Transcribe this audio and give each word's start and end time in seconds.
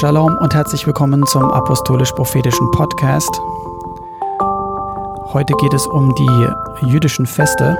Shalom 0.00 0.38
und 0.38 0.54
herzlich 0.54 0.86
willkommen 0.86 1.26
zum 1.26 1.50
Apostolisch-Prophetischen 1.50 2.70
Podcast. 2.70 3.40
Heute 5.32 5.54
geht 5.54 5.74
es 5.74 5.88
um 5.88 6.14
die 6.14 6.86
jüdischen 6.86 7.26
Feste. 7.26 7.76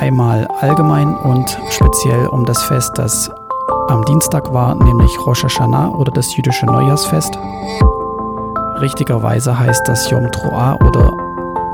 Einmal 0.00 0.48
allgemein 0.60 1.14
und 1.14 1.56
speziell 1.70 2.26
um 2.26 2.44
das 2.44 2.60
Fest, 2.64 2.90
das 2.96 3.30
am 3.86 4.04
Dienstag 4.06 4.52
war, 4.52 4.74
nämlich 4.74 5.16
Rosh 5.24 5.44
Hashanah 5.44 5.90
oder 5.90 6.10
das 6.10 6.36
jüdische 6.36 6.66
Neujahrsfest. 6.66 7.38
Richtigerweise 8.80 9.56
heißt 9.56 9.86
das 9.86 10.10
Yom 10.10 10.32
Troah 10.32 10.76
oder 10.88 11.12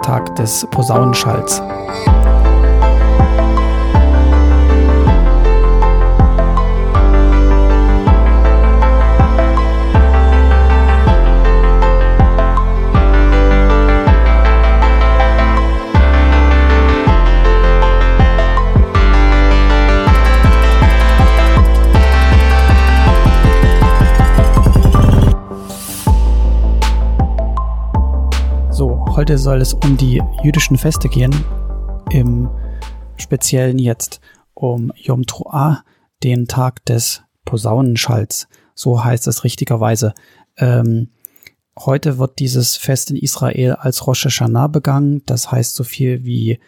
Tag 0.02 0.36
des 0.36 0.66
Posaunenschalls. 0.70 1.62
Heute 29.22 29.38
soll 29.38 29.60
es 29.60 29.72
um 29.72 29.96
die 29.96 30.20
jüdischen 30.42 30.76
Feste 30.76 31.08
gehen, 31.08 31.32
im 32.10 32.50
Speziellen 33.16 33.78
jetzt 33.78 34.20
um 34.52 34.90
Yom 34.96 35.26
Truah, 35.26 35.84
den 36.24 36.48
Tag 36.48 36.84
des 36.86 37.22
Posaunenschalls. 37.44 38.48
So 38.74 39.04
heißt 39.04 39.28
es 39.28 39.44
richtigerweise. 39.44 40.12
Ähm, 40.56 41.10
heute 41.78 42.18
wird 42.18 42.40
dieses 42.40 42.76
Fest 42.76 43.12
in 43.12 43.16
Israel 43.16 43.74
als 43.74 44.08
Rosh 44.08 44.24
Hashanah 44.24 44.66
begangen. 44.66 45.22
Das 45.24 45.52
heißt 45.52 45.76
so 45.76 45.84
viel 45.84 46.24
wie 46.24 46.58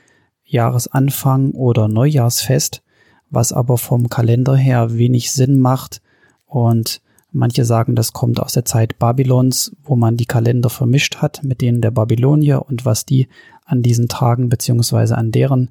Jahresanfang 0.44 1.50
oder 1.54 1.88
Neujahrsfest, 1.88 2.84
was 3.30 3.52
aber 3.52 3.78
vom 3.78 4.08
Kalender 4.08 4.54
her 4.54 4.96
wenig 4.96 5.32
Sinn 5.32 5.58
macht 5.58 6.02
und 6.46 7.02
Manche 7.36 7.64
sagen, 7.64 7.96
das 7.96 8.12
kommt 8.12 8.38
aus 8.38 8.52
der 8.52 8.64
Zeit 8.64 9.00
Babylons, 9.00 9.74
wo 9.82 9.96
man 9.96 10.16
die 10.16 10.24
Kalender 10.24 10.70
vermischt 10.70 11.16
hat 11.16 11.42
mit 11.42 11.60
denen 11.62 11.80
der 11.80 11.90
Babylonier 11.90 12.62
und 12.66 12.84
was 12.84 13.06
die 13.06 13.26
an 13.64 13.82
diesen 13.82 14.08
Tagen 14.08 14.48
beziehungsweise 14.48 15.18
an 15.18 15.32
deren 15.32 15.70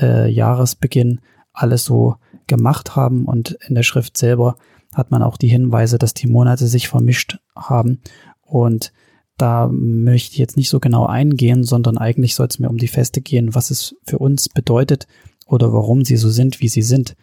äh, 0.00 0.30
Jahresbeginn 0.30 1.20
alles 1.52 1.84
so 1.84 2.16
gemacht 2.46 2.96
haben. 2.96 3.26
Und 3.26 3.58
in 3.68 3.74
der 3.74 3.82
Schrift 3.82 4.16
selber 4.16 4.56
hat 4.94 5.10
man 5.10 5.22
auch 5.22 5.36
die 5.36 5.48
Hinweise, 5.48 5.98
dass 5.98 6.14
die 6.14 6.28
Monate 6.28 6.66
sich 6.66 6.88
vermischt 6.88 7.38
haben. 7.54 8.00
Und 8.40 8.92
da 9.36 9.68
möchte 9.70 10.32
ich 10.32 10.38
jetzt 10.38 10.56
nicht 10.56 10.70
so 10.70 10.80
genau 10.80 11.04
eingehen, 11.04 11.62
sondern 11.62 11.98
eigentlich 11.98 12.34
soll 12.34 12.46
es 12.46 12.58
mir 12.58 12.70
um 12.70 12.78
die 12.78 12.88
Feste 12.88 13.20
gehen, 13.20 13.54
was 13.54 13.70
es 13.70 13.96
für 14.06 14.18
uns 14.18 14.48
bedeutet 14.48 15.06
oder 15.46 15.74
warum 15.74 16.06
sie 16.06 16.16
so 16.16 16.30
sind, 16.30 16.60
wie 16.60 16.68
sie 16.68 16.80
sind. 16.82 17.16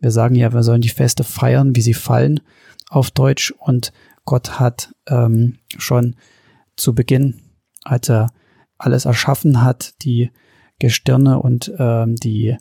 Wir 0.00 0.10
sagen 0.10 0.34
ja, 0.34 0.52
wir 0.52 0.62
sollen 0.62 0.80
die 0.80 0.88
Feste 0.88 1.24
feiern, 1.24 1.76
wie 1.76 1.82
sie 1.82 1.94
fallen 1.94 2.40
auf 2.88 3.10
Deutsch 3.10 3.52
und 3.58 3.92
Gott 4.24 4.58
hat 4.60 4.94
ähm, 5.08 5.58
schon 5.78 6.16
zu 6.76 6.94
Beginn, 6.94 7.40
als 7.84 8.08
er 8.08 8.32
alles 8.78 9.04
erschaffen 9.04 9.62
hat, 9.62 9.94
die 10.02 10.30
Gestirne 10.78 11.40
und 11.40 11.72
ähm, 11.78 12.16
die, 12.16 12.56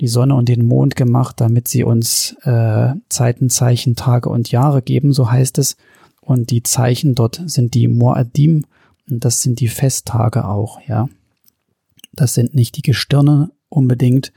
die 0.00 0.08
Sonne 0.08 0.34
und 0.34 0.48
den 0.48 0.66
Mond 0.66 0.96
gemacht, 0.96 1.40
damit 1.40 1.68
sie 1.68 1.84
uns 1.84 2.36
äh, 2.42 2.94
Zeiten, 3.08 3.50
Zeichen, 3.50 3.96
Tage 3.96 4.28
und 4.28 4.50
Jahre 4.50 4.82
geben, 4.82 5.12
so 5.12 5.30
heißt 5.30 5.58
es. 5.58 5.76
Und 6.20 6.50
die 6.50 6.62
Zeichen 6.62 7.14
dort 7.14 7.42
sind 7.46 7.74
die 7.74 7.88
Moadim 7.88 8.64
und 9.08 9.24
das 9.24 9.42
sind 9.42 9.60
die 9.60 9.68
Festtage 9.68 10.44
auch, 10.44 10.80
ja. 10.86 11.08
Das 12.12 12.34
sind 12.34 12.54
nicht 12.54 12.76
die 12.76 12.82
Gestirne 12.82 13.50
unbedingt 13.68 14.32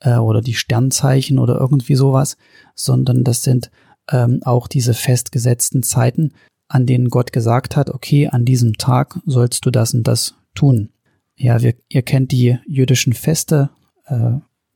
äh, 0.00 0.16
oder 0.16 0.40
die 0.40 0.54
Sternzeichen 0.54 1.38
oder 1.38 1.58
irgendwie 1.58 1.94
sowas, 1.94 2.36
sondern 2.74 3.24
das 3.24 3.42
sind 3.42 3.70
ähm, 4.10 4.40
auch 4.44 4.66
diese 4.66 4.94
festgesetzten 4.94 5.82
Zeiten, 5.82 6.32
an 6.68 6.86
denen 6.86 7.08
Gott 7.08 7.32
gesagt 7.32 7.76
hat, 7.76 7.90
okay, 7.90 8.28
an 8.28 8.44
diesem 8.44 8.74
Tag 8.74 9.20
sollst 9.26 9.66
du 9.66 9.70
das 9.70 9.94
und 9.94 10.04
das 10.04 10.34
tun. 10.54 10.90
Ja, 11.36 11.62
wir, 11.62 11.74
ihr 11.88 12.02
kennt 12.02 12.32
die 12.32 12.58
jüdischen 12.66 13.12
Feste, 13.12 13.70
äh, 14.06 14.32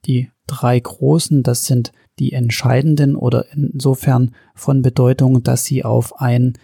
die 0.06 0.30
drei 0.46 0.78
großen, 0.78 1.42
das 1.42 1.66
sind 1.66 1.92
die 2.18 2.32
entscheidenden 2.32 3.16
oder 3.16 3.46
insofern 3.52 4.34
von 4.54 4.82
Bedeutung, 4.82 5.42
dass 5.42 5.64
sie 5.64 5.84
auf 5.84 6.20
ein 6.20 6.54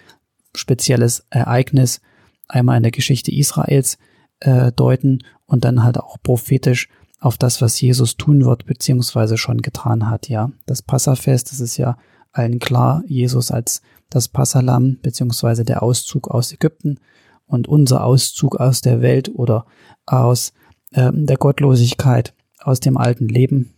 spezielles 0.54 1.26
Ereignis 1.31 2.00
einmal 2.49 2.76
in 2.76 2.82
der 2.82 2.93
Geschichte 2.93 3.32
Israels 3.32 3.99
äh, 4.41 4.72
deuten 4.72 5.25
und 5.47 5.65
dann 5.65 5.82
halt 5.82 5.99
auch 5.99 6.16
prophetisch 6.22 6.88
auf 7.20 7.36
das, 7.36 7.60
was 7.60 7.81
Jesus 7.81 8.16
tun 8.16 8.44
wird, 8.44 8.64
beziehungsweise 8.64 9.36
schon 9.36 9.58
getan 9.58 10.08
hat, 10.08 10.28
ja. 10.28 10.50
Das 10.66 10.82
Passafest, 10.82 11.53
das 11.53 11.60
ist 11.60 11.76
ja 11.76 11.97
allen 12.32 12.58
klar, 12.58 13.03
Jesus 13.06 13.50
als 13.50 13.82
das 14.08 14.28
Passalam 14.28 14.98
beziehungsweise 15.03 15.64
der 15.64 15.82
Auszug 15.82 16.28
aus 16.28 16.53
Ägypten 16.53 16.98
und 17.47 17.69
unser 17.69 18.04
Auszug 18.04 18.56
aus 18.56 18.81
der 18.81 19.03
Welt 19.03 19.31
oder 19.34 19.66
aus 20.06 20.53
äh, 20.92 21.10
der 21.12 21.36
Gottlosigkeit, 21.36 22.34
aus 22.58 22.81
dem 22.81 22.97
alten 22.97 23.28
Leben. 23.28 23.75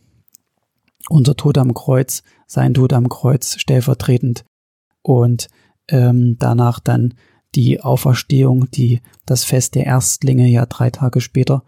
Unser 1.09 1.37
Tod 1.37 1.59
am 1.59 1.75
Kreuz, 1.75 2.23
sein 2.47 2.75
Tod 2.75 2.93
am 2.93 3.09
Kreuz 3.09 3.59
stellvertretend 3.59 4.45
und 5.03 5.49
ähm, 5.89 6.37
danach 6.39 6.79
dann 6.79 7.15
die 7.55 7.81
Auferstehung, 7.81 8.71
die 8.71 9.01
das 9.27 9.45
Fest 9.45 9.75
der 9.75 9.85
Erstlinge 9.85 10.47
ja 10.49 10.65
drei 10.65 10.91
Tage 10.91 11.21
später 11.21 11.65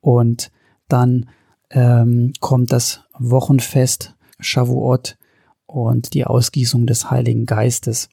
und 0.00 0.50
dann 0.92 1.28
ähm, 1.70 2.32
kommt 2.40 2.72
das 2.72 3.02
Wochenfest 3.18 4.14
Shavuot 4.40 5.16
und 5.66 6.14
die 6.14 6.24
Ausgießung 6.24 6.86
des 6.86 7.10
Heiligen 7.10 7.46
Geistes. 7.46 8.08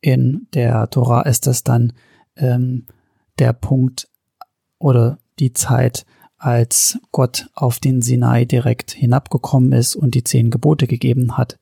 In 0.00 0.46
der 0.54 0.88
Tora 0.90 1.22
ist 1.22 1.46
das 1.46 1.64
dann 1.64 1.92
ähm, 2.36 2.86
der 3.38 3.52
Punkt 3.52 4.08
oder 4.78 5.18
die 5.38 5.52
Zeit, 5.52 6.06
als 6.38 6.98
Gott 7.10 7.48
auf 7.54 7.80
den 7.80 8.00
Sinai 8.00 8.44
direkt 8.44 8.92
hinabgekommen 8.92 9.72
ist 9.72 9.96
und 9.96 10.14
die 10.14 10.22
zehn 10.22 10.50
Gebote 10.50 10.86
gegeben 10.86 11.36
hat. 11.36 11.58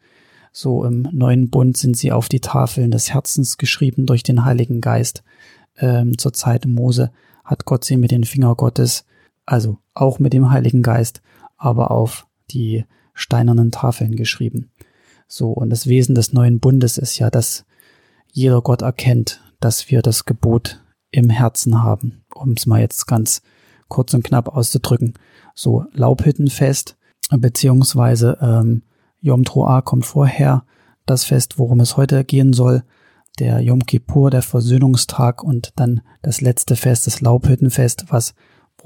So 0.53 0.85
im 0.85 1.09
neuen 1.13 1.51
Bund 1.51 1.77
sind 1.77 1.97
sie 1.97 2.13
auf 2.13 2.29
die 2.29 2.41
Tafeln 2.41 2.91
des 2.91 3.13
Herzens 3.13 3.57
geschrieben 3.57 4.07
durch 4.07 4.23
den 4.23 4.45
Heiligen 4.45 4.81
Geist. 4.81 5.23
Ähm, 5.79 6.19
zur 6.19 6.33
Zeit 6.35 6.67
Mose 6.67 7.11
hat 7.45 7.65
Gott 7.65 7.85
sie 7.85 7.97
mit 7.97 8.11
den 8.11 8.25
Finger 8.25 8.55
Gottes, 8.55 9.05
also 9.47 9.79
auch 9.95 10.19
mit 10.19 10.33
dem 10.33 10.51
Heiligen 10.51 10.83
Geist, 10.83 11.23
aber 11.57 11.91
auf 11.91 12.27
die 12.51 12.85
steinernen 13.15 13.71
Tafeln 13.71 14.17
geschrieben. 14.17 14.71
So, 15.29 15.51
und 15.51 15.71
das 15.71 15.87
Wesen 15.87 16.15
des 16.15 16.33
neuen 16.33 16.61
Bundes 16.61 16.99
ist 16.99 17.19
ja, 17.19 17.31
dass 17.31 17.65
jeder 18.31 18.61
Gott 18.61 18.83
erkennt, 18.83 19.41
dass 19.61 19.91
wir 19.91 20.03
das 20.03 20.25
Gebot 20.25 20.83
im 21.11 21.31
Herzen 21.31 21.83
haben, 21.83 22.25
um 22.35 22.53
es 22.53 22.67
mal 22.67 22.81
jetzt 22.81 23.07
ganz 23.07 23.43
kurz 23.89 24.13
und 24.15 24.25
knapp 24.25 24.49
auszudrücken. 24.49 25.15
So 25.55 25.85
Laubhüttenfest, 25.93 26.97
beziehungsweise 27.31 28.39
ähm, 28.41 28.83
Yom 29.21 29.45
Troah 29.45 29.83
kommt 29.83 30.05
vorher, 30.05 30.65
das 31.07 31.25
Fest, 31.25 31.59
worum 31.59 31.81
es 31.81 31.97
heute 31.97 32.25
gehen 32.25 32.53
soll, 32.53 32.83
der 33.39 33.61
Yom 33.61 33.87
Kippur, 33.87 34.31
der 34.31 34.43
Versöhnungstag 34.43 35.43
und 35.43 35.73
dann 35.77 36.03
das 36.23 36.41
letzte 36.41 36.77
Fest, 36.77 37.07
das 37.07 37.21
Laubhüttenfest, 37.21 38.07
was 38.09 38.35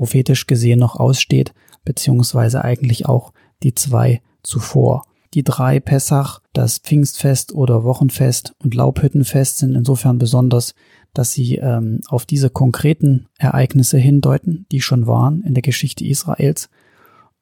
prophetisch 0.00 0.47
gesehen 0.47 0.78
noch 0.78 0.97
aussteht, 0.97 1.53
beziehungsweise 1.84 2.65
eigentlich 2.65 3.05
auch 3.05 3.34
die 3.62 3.75
zwei 3.75 4.22
zuvor. 4.43 5.05
Die 5.34 5.44
drei 5.44 5.78
Pessach, 5.78 6.41
das 6.55 6.78
Pfingstfest 6.78 7.53
oder 7.53 7.84
Wochenfest 7.84 8.55
und 8.65 8.75
Laubhüttenfest 8.75 9.58
sind 9.58 9.75
insofern 9.75 10.17
besonders, 10.17 10.75
dass 11.12 11.35
sie 11.35 11.56
ähm, 11.56 12.00
auf 12.08 12.25
diese 12.25 12.49
konkreten 12.49 13.26
Ereignisse 13.37 13.99
hindeuten, 13.99 14.64
die 14.73 14.81
schon 14.81 15.06
waren 15.06 15.43
in 15.43 15.52
der 15.52 15.62
Geschichte 15.62 16.06
Israels. 16.06 16.70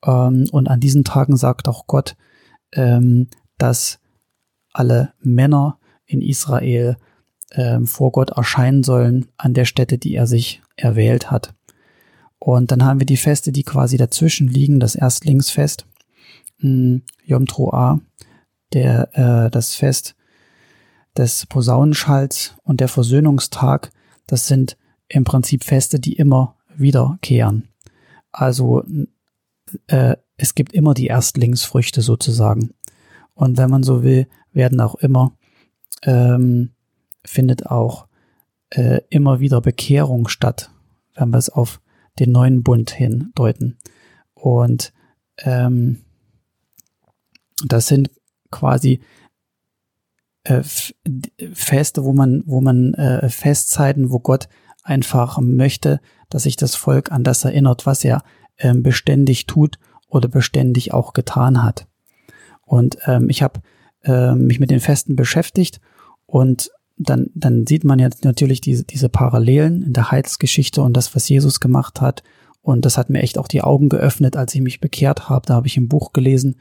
Ähm, 0.04 0.48
und 0.50 0.68
an 0.68 0.80
diesen 0.80 1.04
Tagen 1.04 1.36
sagt 1.36 1.68
auch 1.68 1.86
Gott, 1.86 2.16
ähm, 2.72 3.28
dass 3.56 4.00
alle 4.72 5.12
Männer 5.20 5.78
in 6.06 6.22
Israel 6.22 6.96
ähm, 7.52 7.86
vor 7.86 8.10
Gott 8.10 8.30
erscheinen 8.30 8.82
sollen 8.82 9.26
an 9.36 9.54
der 9.54 9.64
Stätte, 9.64 9.96
die 9.96 10.16
er 10.16 10.26
sich 10.26 10.60
erwählt 10.74 11.30
hat. 11.30 11.54
Und 12.48 12.70
dann 12.70 12.82
haben 12.82 12.98
wir 12.98 13.04
die 13.04 13.18
Feste, 13.18 13.52
die 13.52 13.62
quasi 13.62 13.98
dazwischen 13.98 14.48
liegen, 14.48 14.80
das 14.80 14.94
Erstlingsfest 14.94 15.84
Yom 16.62 17.46
Troah, 17.46 18.00
der, 18.72 19.10
äh, 19.12 19.50
das 19.50 19.74
Fest 19.74 20.16
des 21.14 21.44
Posaunenschalls 21.44 22.54
und 22.64 22.80
der 22.80 22.88
Versöhnungstag, 22.88 23.90
das 24.26 24.46
sind 24.46 24.78
im 25.08 25.24
Prinzip 25.24 25.62
Feste, 25.62 26.00
die 26.00 26.14
immer 26.14 26.56
wiederkehren. 26.74 27.68
Also 28.32 28.82
äh, 29.88 30.16
es 30.38 30.54
gibt 30.54 30.72
immer 30.72 30.94
die 30.94 31.08
Erstlingsfrüchte 31.08 32.00
sozusagen. 32.00 32.72
Und 33.34 33.58
wenn 33.58 33.68
man 33.68 33.82
so 33.82 34.02
will, 34.02 34.26
werden 34.52 34.80
auch 34.80 34.94
immer 34.94 35.36
ähm, 36.00 36.70
findet 37.26 37.66
auch 37.66 38.06
äh, 38.70 39.02
immer 39.10 39.38
wieder 39.38 39.60
Bekehrung 39.60 40.28
statt, 40.28 40.70
wenn 41.14 41.28
wir 41.28 41.36
es 41.36 41.50
auf 41.50 41.82
den 42.20 42.32
neuen 42.32 42.62
Bund 42.62 42.90
hindeuten. 42.90 43.78
Und 44.34 44.92
ähm, 45.38 45.98
das 47.66 47.88
sind 47.88 48.10
quasi 48.50 49.00
äh, 50.44 50.62
Feste, 51.52 52.04
wo 52.04 52.12
man, 52.12 52.42
wo 52.46 52.60
man 52.60 52.94
äh, 52.94 53.28
Festzeiten, 53.28 54.10
wo 54.10 54.20
Gott 54.20 54.48
einfach 54.82 55.38
möchte, 55.40 56.00
dass 56.30 56.44
sich 56.44 56.56
das 56.56 56.74
Volk 56.74 57.12
an 57.12 57.24
das 57.24 57.44
erinnert, 57.44 57.86
was 57.86 58.04
er 58.04 58.22
ähm, 58.58 58.82
beständig 58.82 59.46
tut 59.46 59.78
oder 60.08 60.28
beständig 60.28 60.92
auch 60.94 61.12
getan 61.12 61.62
hat. 61.62 61.86
Und 62.62 62.98
ähm, 63.06 63.28
ich 63.28 63.42
habe 63.42 63.60
äh, 64.04 64.34
mich 64.34 64.60
mit 64.60 64.70
den 64.70 64.80
Festen 64.80 65.16
beschäftigt 65.16 65.80
und 66.26 66.70
dann, 66.98 67.30
dann 67.34 67.66
sieht 67.66 67.84
man 67.84 67.98
jetzt 67.98 68.24
natürlich 68.24 68.60
diese, 68.60 68.84
diese 68.84 69.08
Parallelen 69.08 69.82
in 69.82 69.92
der 69.92 70.10
Heilsgeschichte 70.10 70.82
und 70.82 70.96
das, 70.96 71.14
was 71.14 71.28
Jesus 71.28 71.60
gemacht 71.60 72.00
hat. 72.00 72.22
Und 72.60 72.84
das 72.84 72.98
hat 72.98 73.08
mir 73.08 73.22
echt 73.22 73.38
auch 73.38 73.48
die 73.48 73.62
Augen 73.62 73.88
geöffnet, 73.88 74.36
als 74.36 74.54
ich 74.54 74.60
mich 74.60 74.80
bekehrt 74.80 75.28
habe. 75.28 75.46
Da 75.46 75.54
habe 75.54 75.68
ich 75.68 75.76
im 75.76 75.88
Buch 75.88 76.12
gelesen, 76.12 76.56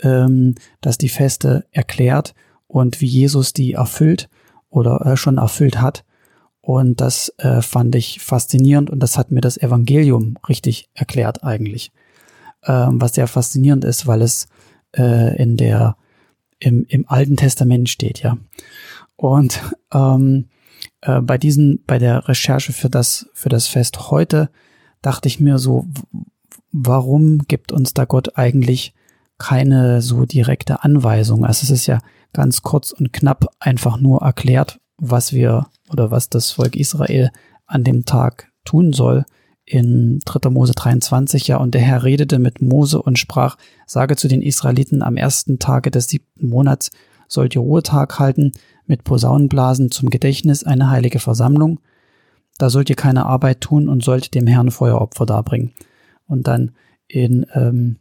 ähm, 0.00 0.54
dass 0.80 0.96
die 0.96 1.08
Feste 1.08 1.66
erklärt 1.72 2.34
und 2.66 3.00
wie 3.00 3.06
Jesus 3.06 3.52
die 3.52 3.72
erfüllt 3.72 4.28
oder 4.70 5.04
äh, 5.04 5.16
schon 5.16 5.38
erfüllt 5.38 5.80
hat. 5.80 6.04
Und 6.60 7.00
das 7.00 7.34
äh, 7.38 7.62
fand 7.62 7.94
ich 7.94 8.20
faszinierend 8.20 8.90
und 8.90 9.00
das 9.00 9.18
hat 9.18 9.32
mir 9.32 9.40
das 9.40 9.56
Evangelium 9.56 10.36
richtig 10.48 10.88
erklärt 10.94 11.42
eigentlich. 11.42 11.90
Ähm, 12.64 13.00
was 13.00 13.14
sehr 13.14 13.26
faszinierend 13.26 13.84
ist, 13.84 14.06
weil 14.06 14.22
es 14.22 14.46
äh, 14.96 15.36
in 15.42 15.56
der 15.56 15.96
im, 16.60 16.84
im 16.88 17.08
Alten 17.08 17.36
Testament 17.36 17.88
steht, 17.88 18.22
ja. 18.22 18.36
Und 19.20 19.60
ähm, 19.92 20.48
äh, 21.02 21.20
bei 21.20 21.36
diesen, 21.36 21.84
bei 21.86 21.98
der 21.98 22.26
Recherche 22.26 22.72
für 22.72 22.88
das, 22.88 23.28
für 23.34 23.50
das 23.50 23.66
Fest 23.66 24.10
heute 24.10 24.48
dachte 25.02 25.28
ich 25.28 25.40
mir 25.40 25.58
so, 25.58 25.86
warum 26.72 27.40
gibt 27.46 27.70
uns 27.70 27.92
da 27.92 28.06
Gott 28.06 28.38
eigentlich 28.38 28.94
keine 29.36 30.00
so 30.00 30.24
direkte 30.24 30.84
Anweisung? 30.84 31.44
Also 31.44 31.64
es 31.64 31.70
ist 31.70 31.86
ja 31.86 31.98
ganz 32.32 32.62
kurz 32.62 32.92
und 32.92 33.12
knapp 33.12 33.44
einfach 33.60 34.00
nur 34.00 34.22
erklärt, 34.22 34.80
was 34.96 35.34
wir 35.34 35.66
oder 35.90 36.10
was 36.10 36.30
das 36.30 36.52
Volk 36.52 36.74
Israel 36.74 37.30
an 37.66 37.84
dem 37.84 38.06
Tag 38.06 38.50
tun 38.64 38.94
soll 38.94 39.26
in 39.66 40.20
3. 40.24 40.48
Mose 40.48 40.72
23, 40.72 41.46
ja, 41.46 41.58
und 41.58 41.74
der 41.74 41.82
Herr 41.82 42.04
redete 42.04 42.38
mit 42.38 42.62
Mose 42.62 43.02
und 43.02 43.18
sprach, 43.18 43.58
sage 43.86 44.16
zu 44.16 44.28
den 44.28 44.40
Israeliten, 44.40 45.02
am 45.02 45.18
ersten 45.18 45.58
Tage 45.58 45.90
des 45.90 46.08
siebten 46.08 46.48
Monats 46.48 46.90
sollt 47.30 47.54
ihr 47.54 47.62
Ruhetag 47.62 48.18
halten, 48.18 48.52
mit 48.86 49.04
Posaunenblasen 49.04 49.90
zum 49.90 50.10
Gedächtnis 50.10 50.64
eine 50.64 50.90
heilige 50.90 51.20
Versammlung. 51.20 51.80
Da 52.58 52.68
sollt 52.68 52.90
ihr 52.90 52.96
keine 52.96 53.24
Arbeit 53.24 53.60
tun 53.62 53.88
und 53.88 54.04
sollt 54.04 54.34
dem 54.34 54.46
Herrn 54.46 54.70
Feueropfer 54.70 55.24
darbringen. 55.24 55.72
Und 56.26 56.48
dann 56.48 56.72
in 57.06 57.46
ähm, 57.54 57.96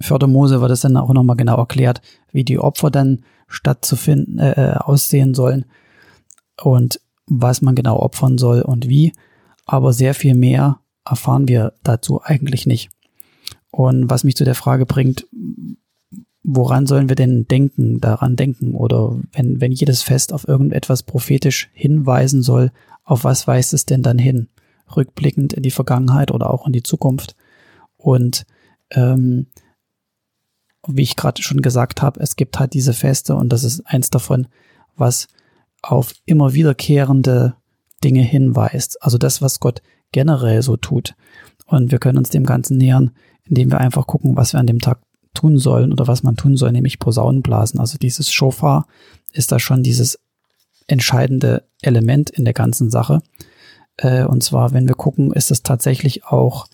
4. 0.00 0.26
Mose 0.26 0.60
wird 0.60 0.70
es 0.70 0.80
dann 0.80 0.96
auch 0.96 1.12
nochmal 1.12 1.36
genau 1.36 1.56
erklärt, 1.56 2.00
wie 2.32 2.44
die 2.44 2.58
Opfer 2.58 2.90
dann 2.90 3.24
stattzufinden, 3.46 4.38
äh, 4.38 4.72
äh, 4.72 4.76
aussehen 4.76 5.34
sollen 5.34 5.66
und 6.60 7.00
was 7.26 7.62
man 7.62 7.74
genau 7.74 7.98
opfern 7.98 8.38
soll 8.38 8.62
und 8.62 8.88
wie. 8.88 9.12
Aber 9.66 9.92
sehr 9.92 10.14
viel 10.14 10.34
mehr 10.34 10.80
erfahren 11.04 11.46
wir 11.46 11.74
dazu 11.82 12.22
eigentlich 12.22 12.66
nicht. 12.66 12.90
Und 13.70 14.08
was 14.10 14.24
mich 14.24 14.36
zu 14.36 14.44
der 14.44 14.54
Frage 14.54 14.86
bringt, 14.86 15.26
woran 16.44 16.86
sollen 16.86 17.08
wir 17.08 17.16
denn 17.16 17.48
denken, 17.48 18.00
daran 18.00 18.36
denken? 18.36 18.74
Oder 18.74 19.18
wenn, 19.32 19.60
wenn 19.60 19.72
jedes 19.72 20.02
Fest 20.02 20.32
auf 20.32 20.46
irgendetwas 20.46 21.02
prophetisch 21.02 21.70
hinweisen 21.72 22.42
soll, 22.42 22.70
auf 23.02 23.24
was 23.24 23.46
weist 23.46 23.72
es 23.72 23.86
denn 23.86 24.02
dann 24.02 24.18
hin? 24.18 24.48
Rückblickend 24.94 25.54
in 25.54 25.62
die 25.62 25.70
Vergangenheit 25.70 26.30
oder 26.30 26.52
auch 26.52 26.66
in 26.66 26.72
die 26.72 26.82
Zukunft. 26.82 27.34
Und 27.96 28.44
ähm, 28.90 29.46
wie 30.86 31.02
ich 31.02 31.16
gerade 31.16 31.42
schon 31.42 31.62
gesagt 31.62 32.02
habe, 32.02 32.20
es 32.20 32.36
gibt 32.36 32.58
halt 32.60 32.74
diese 32.74 32.92
Feste 32.92 33.34
und 33.34 33.48
das 33.48 33.64
ist 33.64 33.80
eins 33.86 34.10
davon, 34.10 34.46
was 34.96 35.28
auf 35.80 36.12
immer 36.26 36.52
wiederkehrende 36.52 37.54
Dinge 38.04 38.22
hinweist. 38.22 39.02
Also 39.02 39.16
das, 39.16 39.40
was 39.40 39.60
Gott 39.60 39.80
generell 40.12 40.60
so 40.60 40.76
tut. 40.76 41.14
Und 41.66 41.90
wir 41.90 41.98
können 41.98 42.18
uns 42.18 42.28
dem 42.28 42.44
Ganzen 42.44 42.76
nähern, 42.76 43.12
indem 43.44 43.70
wir 43.70 43.80
einfach 43.80 44.06
gucken, 44.06 44.36
was 44.36 44.52
wir 44.52 44.60
an 44.60 44.66
dem 44.66 44.80
Tag 44.80 45.00
tun 45.34 45.58
sollen 45.58 45.92
oder 45.92 46.06
was 46.06 46.22
man 46.22 46.36
tun 46.36 46.56
soll, 46.56 46.72
nämlich 46.72 46.98
Posaunen 46.98 47.42
blasen. 47.42 47.80
Also 47.80 47.98
dieses 47.98 48.32
Shofar 48.32 48.86
ist 49.32 49.52
da 49.52 49.58
schon 49.58 49.82
dieses 49.82 50.18
entscheidende 50.86 51.64
Element 51.82 52.30
in 52.30 52.44
der 52.44 52.54
ganzen 52.54 52.90
Sache. 52.90 53.20
Äh, 53.96 54.24
und 54.24 54.42
zwar, 54.42 54.72
wenn 54.72 54.88
wir 54.88 54.94
gucken, 54.94 55.32
ist 55.32 55.50
es 55.50 55.62
tatsächlich 55.62 56.24
auch 56.24 56.66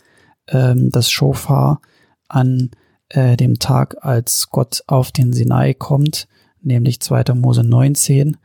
ähm, 0.48 0.90
das 0.90 1.10
Shofar 1.10 1.80
an 2.28 2.70
äh, 3.08 3.36
dem 3.36 3.58
Tag, 3.58 4.04
als 4.04 4.48
Gott 4.50 4.82
auf 4.86 5.12
den 5.12 5.32
Sinai 5.32 5.74
kommt, 5.74 6.28
nämlich 6.62 7.00
2. 7.00 7.34
Mose 7.34 7.64
19 7.64 8.36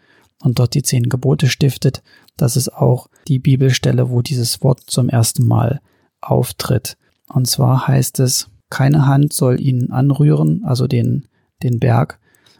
und 0.43 0.59
dort 0.59 0.73
die 0.73 0.83
zehn 0.83 1.09
Gebote 1.09 1.47
stiftet. 1.47 2.03
Das 2.37 2.57
ist 2.57 2.73
auch 2.73 3.07
die 3.27 3.39
Bibelstelle, 3.39 4.09
wo 4.09 4.21
dieses 4.21 4.61
Wort 4.63 4.81
zum 4.85 5.09
ersten 5.09 5.45
Mal 5.45 5.81
auftritt. 6.21 6.97
Und 7.27 7.47
zwar 7.47 7.87
heißt 7.87 8.19
es, 8.19 8.49
keine 8.75 9.07
Hand 9.07 9.31
soll 9.31 9.61
ihn 9.61 9.89
anrühren, 9.91 10.65
also 10.65 10.85
den, 10.85 11.29
den 11.63 11.79
Berg, 11.79 12.19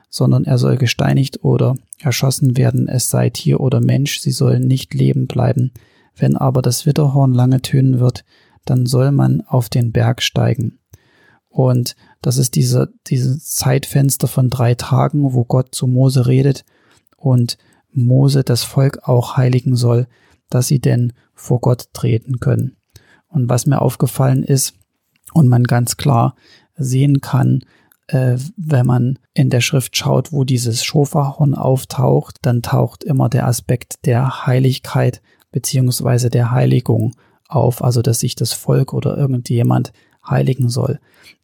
sondern 0.10 0.46
er 0.46 0.58
soll 0.58 0.78
gesteinigt 0.78 1.44
oder 1.44 1.76
erschossen 2.00 2.56
werden, 2.56 2.88
es 2.88 3.10
sei 3.10 3.30
Tier 3.30 3.60
oder 3.60 3.82
Mensch, 3.82 4.20
sie 4.22 4.32
sollen 4.32 4.66
nicht 4.66 4.94
leben 4.94 5.28
bleiben. 5.28 5.74
Wenn 6.16 6.38
aber 6.38 6.62
das 6.62 6.86
Witterhorn 6.86 7.34
lange 7.34 7.62
tönen 7.62 8.00
wird, 8.00 8.24
dann 8.64 8.86
soll 8.86 9.12
man 9.12 9.42
auf 9.42 9.68
den 9.68 9.92
Berg 9.92 10.22
steigen. 10.22 10.80
Und 11.50 11.98
das 12.22 12.38
ist 12.38 12.56
diese, 12.56 12.94
dieses 13.08 13.50
Zeitfenster 13.50 14.30
von 14.30 14.50
drei 14.50 14.74
Tagen, 14.74 15.34
wo 15.34 15.44
Gott 15.44 15.76
zu 15.76 15.86
Mose 15.86 16.28
redet 16.28 16.64
und 17.18 17.58
Mose 17.92 18.46
das 18.46 18.64
Volk 18.64 19.00
auch 19.04 19.36
heiligen 19.36 19.76
soll, 19.76 20.08
dass 20.50 20.70
sie 20.70 20.80
denn 20.80 21.12
vor 21.34 21.60
Gott 21.60 21.90
treten 21.92 22.40
können. 22.40 22.78
Und 23.28 23.50
was 23.50 23.66
mir 23.66 23.82
aufgefallen 23.82 24.44
ist 24.44 24.76
und 25.36 25.50
man 25.50 25.66
ganz 25.66 25.98
klar 25.98 26.36
sehen 26.78 27.22
kann, 27.22 27.62
äh, 28.08 28.38
wenn 28.56 28.86
man 28.86 29.20
in 29.34 29.50
der 29.50 29.62
Schrift 29.62 29.98
schaut, 29.98 30.32
wo 30.32 30.44
dieses 30.44 30.84
Schofahorn 30.84 31.56
auftaucht, 31.56 32.38
dann 32.42 32.62
taucht 32.62 33.04
immer 33.04 33.30
der 33.30 33.48
Aspekt 33.48 34.06
der 34.06 34.46
Heiligkeit 34.46 35.22
beziehungsweise 35.52 36.30
der 36.30 36.52
Heiligung 36.52 37.16
auf, 37.48 37.84
also 37.84 38.02
dass 38.02 38.20
sich 38.20 38.36
das 38.36 38.54
Volk 38.54 38.94
oder 38.94 39.18
irgendjemand 39.18 39.92
heiligen 40.28 40.70
soll. 40.70 41.00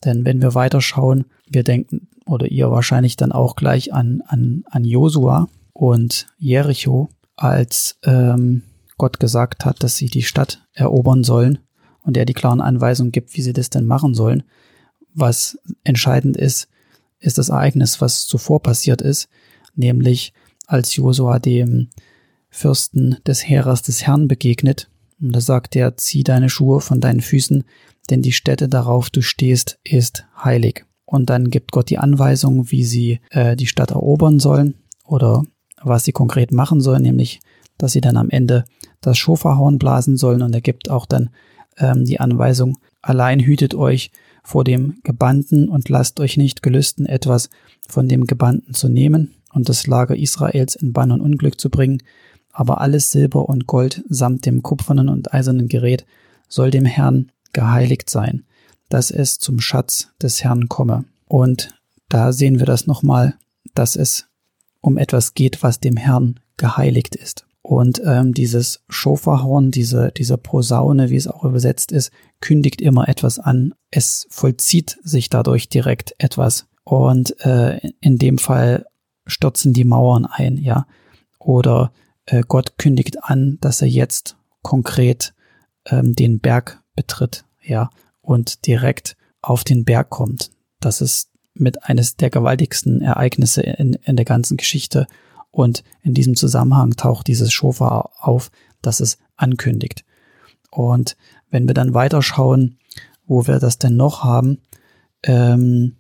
Denn 0.05 0.25
wenn 0.25 0.41
wir 0.41 0.55
weiterschauen, 0.55 1.25
wir 1.48 1.63
denken, 1.63 2.07
oder 2.25 2.48
ihr 2.48 2.71
wahrscheinlich 2.71 3.17
dann 3.17 3.31
auch 3.31 3.55
gleich 3.55 3.93
an, 3.93 4.21
an, 4.25 4.63
an 4.69 4.86
Josua 4.86 5.50
und 5.74 6.27
Jericho, 6.38 7.10
als 7.36 8.00
ähm, 8.03 8.63
Gott 8.98 9.19
gesagt 9.19 9.65
hat, 9.65 9.83
dass 9.83 9.98
sie 9.98 10.07
die 10.07 10.24
Stadt 10.24 10.65
erobern 10.74 11.24
sollen 11.24 11.60
und 12.03 12.17
er 12.17 12.25
die 12.25 12.34
klaren 12.34 12.62
Anweisungen 12.62 13.12
gibt, 13.12 13.36
wie 13.36 13.41
sie 13.41 13.53
das 13.53 13.70
denn 13.70 13.86
machen 13.86 14.13
sollen. 14.13 14.43
Was 15.13 15.58
entscheidend 15.84 16.38
ist, 16.38 16.67
ist 17.20 17.38
das 17.38 17.50
Ereignis, 17.50 18.01
was 18.01 18.25
zuvor 18.25 18.62
passiert 18.62 19.01
ist, 19.01 19.29
nämlich 19.75 20.34
als 20.67 20.96
Josua 20.96 21.39
dem 21.39 21.89
Fürsten 22.50 23.17
des 23.25 23.48
Heeres 23.48 23.81
des 23.81 24.05
Herrn 24.05 24.27
begegnet. 24.27 24.89
Und 25.22 25.34
da 25.34 25.41
sagt 25.41 25.75
er, 25.75 25.98
zieh 25.98 26.24
deine 26.24 26.50
Schuhe 26.50 26.81
von 26.81 27.00
deinen 27.00 27.22
Füßen, 27.22 27.63
denn 28.10 28.22
die 28.22 28.31
Stätte, 28.31 28.67
darauf 28.67 29.10
du 29.10 29.22
stehst, 29.22 29.79
ist 29.84 30.25
heilig. 30.43 30.86
Und 31.05 31.29
dann 31.29 31.50
gibt 31.50 31.72
Gott 31.72 31.89
die 31.89 31.98
Anweisung, 31.98 32.72
wie 32.72 32.84
sie 32.84 33.20
äh, 33.29 33.55
die 33.55 33.67
Stadt 33.67 33.91
erobern 33.91 34.39
sollen 34.39 34.75
oder 35.05 35.43
was 35.81 36.05
sie 36.05 36.12
konkret 36.12 36.51
machen 36.51 36.81
sollen, 36.81 37.03
nämlich, 37.03 37.39
dass 37.77 37.91
sie 37.91 38.01
dann 38.01 38.17
am 38.17 38.29
Ende 38.29 38.65
das 39.01 39.17
Schofahorn 39.17 39.77
blasen 39.77 40.17
sollen 40.17 40.41
und 40.41 40.53
er 40.53 40.62
gibt 40.62 40.89
auch 40.89 41.05
dann 41.05 41.29
ähm, 41.81 42.05
die 42.05 42.19
Anweisung, 42.19 42.77
allein 43.01 43.39
hütet 43.39 43.75
euch 43.75 44.11
vor 44.43 44.63
dem 44.63 45.00
Gebannten 45.03 45.69
und 45.69 45.89
lasst 45.89 46.19
euch 46.19 46.38
nicht 46.38 46.63
gelüsten, 46.63 47.05
etwas 47.05 47.50
von 47.88 48.07
dem 48.07 48.25
Gebannten 48.25 48.73
zu 48.73 48.89
nehmen 48.89 49.35
und 49.53 49.69
das 49.69 49.88
Lager 49.88 50.15
Israels 50.15 50.75
in 50.75 50.93
Bann 50.93 51.11
und 51.11 51.21
Unglück 51.21 51.59
zu 51.59 51.69
bringen, 51.69 52.01
aber 52.51 52.81
alles 52.81 53.11
Silber 53.11 53.47
und 53.50 53.67
Gold 53.67 54.03
samt 54.09 54.45
dem 54.45 54.61
kupfernen 54.61 55.09
und 55.09 55.33
eisernen 55.33 55.67
Gerät 55.67 56.05
soll 56.47 56.71
dem 56.71 56.85
Herrn 56.85 57.31
geheiligt 57.53 58.09
sein, 58.09 58.45
dass 58.89 59.11
es 59.11 59.39
zum 59.39 59.59
Schatz 59.59 60.09
des 60.21 60.43
Herrn 60.43 60.67
komme. 60.67 61.05
Und 61.27 61.69
da 62.09 62.33
sehen 62.33 62.59
wir 62.59 62.65
das 62.65 62.88
nochmal, 62.88 63.35
dass 63.73 63.95
es 63.95 64.27
um 64.81 64.97
etwas 64.97 65.33
geht, 65.33 65.63
was 65.63 65.79
dem 65.79 65.95
Herrn 65.95 66.39
geheiligt 66.57 67.15
ist. 67.15 67.45
Und 67.62 68.01
ähm, 68.03 68.34
dieses 68.34 68.84
Schofahorn, 68.89 69.72
diese, 69.72 70.12
diese 70.12 70.38
Posaune, 70.38 71.10
wie 71.10 71.15
es 71.15 71.27
auch 71.27 71.44
übersetzt 71.44 71.91
ist, 71.91 72.12
kündigt 72.39 72.82
immer 72.82 73.08
etwas 73.08 73.38
an. 73.38 73.74
Es 73.91 74.25
vollzieht 74.30 74.98
sich 75.03 75.30
dadurch 75.30 75.70
direkt 75.70 76.15
etwas. 76.18 76.68
Und 76.84 77.39
äh, 77.46 77.80
in 78.00 78.18
dem 78.18 78.39
Fall 78.39 78.86
stürzen 79.27 79.74
die 79.74 79.84
Mauern 79.84 80.25
ein, 80.25 80.58
ja. 80.58 80.88
Oder 81.38 81.91
äh, 82.25 82.44
Gott 82.48 82.77
kündigt 82.77 83.24
an, 83.24 83.58
dass 83.62 83.82
er 83.82 83.88
jetzt 83.88 84.38
konkret 84.63 85.34
ähm, 85.86 86.13
den 86.15 86.39
Berg 86.39 86.82
betritt, 86.96 87.46
ja, 87.62 87.89
und 88.22 88.65
direkt 88.65 89.15
auf 89.41 89.63
den 89.63 89.86
Berg 89.86 90.10
kommt. 90.10 90.51
Das 90.80 91.01
ist 91.01 91.32
mit 91.53 91.84
eines 91.84 92.15
der 92.15 92.30
gewaltigsten 92.30 93.01
Ereignisse 93.01 93.62
in, 93.62 93.94
in 93.94 94.15
der 94.15 94.25
ganzen 94.25 94.58
Geschichte. 94.58 95.08
Und 95.51 95.84
in 96.01 96.13
diesem 96.13 96.36
Zusammenhang 96.36 96.96
taucht 96.96 97.27
dieses 97.27 97.51
Schofar 97.51 98.12
auf, 98.17 98.51
das 98.81 99.00
es 99.00 99.17
ankündigt. 99.36 100.05
Und 100.70 101.17
wenn 101.50 101.67
wir 101.67 101.74
dann 101.74 101.93
weiterschauen, 101.93 102.77
wo 103.25 103.48
wir 103.48 103.60
das 103.60 103.77
denn 103.77 103.96
noch 103.96 104.24
haben, 104.24 104.60
ähm, 105.24 105.98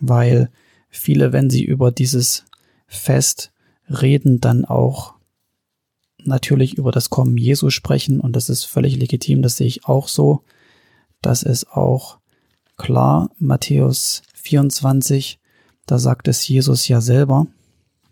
weil 0.00 0.50
viele, 0.88 1.32
wenn 1.32 1.50
sie 1.50 1.64
über 1.64 1.90
dieses 1.90 2.44
Fest 2.86 3.52
reden, 3.88 4.40
dann 4.40 4.64
auch 4.64 5.14
natürlich 6.18 6.78
über 6.78 6.92
das 6.92 7.10
Kommen 7.10 7.36
Jesu 7.36 7.70
sprechen 7.70 8.20
und 8.20 8.34
das 8.34 8.48
ist 8.48 8.64
völlig 8.64 8.96
legitim, 8.96 9.42
das 9.42 9.56
sehe 9.56 9.66
ich 9.66 9.86
auch 9.86 10.08
so. 10.08 10.42
Das 11.20 11.42
ist 11.42 11.70
auch 11.72 12.18
klar, 12.76 13.30
Matthäus 13.38 14.22
24, 14.34 15.38
da 15.86 15.98
sagt 15.98 16.28
es 16.28 16.46
Jesus 16.46 16.88
ja 16.88 17.00
selber. 17.00 17.46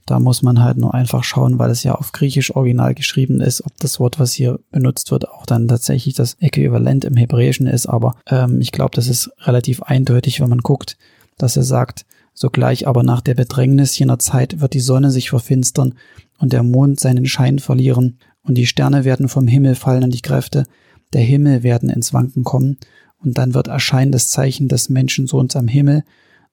Da 0.07 0.19
muss 0.19 0.43
man 0.43 0.63
halt 0.63 0.79
nur 0.79 0.95
einfach 0.95 1.23
schauen, 1.23 1.59
weil 1.59 1.71
es 1.71 1.85
ja 1.85 1.95
auf 1.95 2.13
Griechisch 2.13 2.55
original 2.55 2.95
geschrieben 2.95 3.41
ist, 3.41 3.65
ob 3.65 3.77
das 3.79 4.01
Wort, 4.01 4.19
was 4.19 4.33
hier 4.33 4.59
benutzt 4.71 5.11
wird, 5.11 5.29
auch 5.29 5.47
dann 5.47 5.69
tatsächlich 5.69 6.15
das 6.15 6.35
Äquivalent 6.41 7.05
im 7.05 7.17
Hebräischen 7.17 7.67
ist. 7.67 7.87
Aber 7.87 8.17
ähm, 8.27 8.61
ich 8.61 8.73
glaube, 8.73 8.95
das 8.95 9.09
ist 9.09 9.31
relativ 9.43 9.83
eindeutig, 9.83 10.41
wenn 10.41 10.49
man 10.49 10.59
guckt, 10.59 10.97
dass 11.39 11.57
er 11.57 11.63
sagt, 11.63 12.05
sogleich 12.35 12.87
aber 12.89 13.03
nach 13.03 13.21
der 13.21 13.35
Bedrängnis 13.35 13.97
jener 13.99 14.19
Zeit 14.19 14.61
wird 14.61 14.75
die 14.75 14.81
Sonne 14.81 15.11
sich 15.11 15.31
verfinstern 15.31 15.95
und 16.39 16.53
der 16.53 16.63
Mond 16.63 16.99
seinen 16.99 17.27
Schein 17.27 17.59
verlieren 17.59 18.19
und 18.43 18.57
die 18.57 18.67
Sterne 18.67 19.05
werden 19.05 19.29
vom 19.29 19.47
Himmel 19.47 19.75
fallen 19.75 20.05
und 20.05 20.15
die 20.15 20.23
Kräfte 20.23 20.65
der 21.13 21.23
Himmel 21.23 21.63
werden 21.63 21.91
ins 21.91 22.13
Wanken 22.13 22.43
kommen 22.43 22.79
und 23.19 23.39
dann 23.39 23.55
wird 23.55 23.69
erscheinen 23.69 24.13
das 24.13 24.29
Zeichen 24.29 24.69
des 24.69 24.89
Menschensohns 24.89 25.55
am 25.57 25.69
Himmel 25.69 26.05